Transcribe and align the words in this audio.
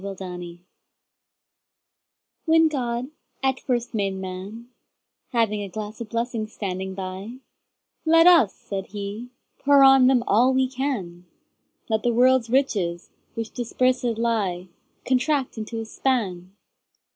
The 0.03 0.15
Pulley 0.15 0.61
WHEN 2.47 2.69
God 2.69 3.11
at 3.43 3.59
first 3.59 3.93
made 3.93 4.15
Man, 4.15 4.67
Having 5.29 5.61
a 5.61 5.69
glass 5.69 6.01
of 6.01 6.09
blessings 6.09 6.53
standing 6.53 6.95
by—Let 6.95 8.25
us 8.25 8.51
(said 8.51 8.87
He) 8.87 9.29
pour 9.59 9.83
on 9.83 10.09
him 10.09 10.23
all 10.25 10.55
we 10.55 10.67
can; 10.67 11.27
Let 11.87 12.01
the 12.01 12.13
world's 12.15 12.49
riches, 12.49 13.11
which 13.35 13.51
dispersèd 13.53 14.17
lie, 14.17 14.69
Contract 15.05 15.55
into 15.59 15.79
a 15.79 15.85
span. 15.85 16.55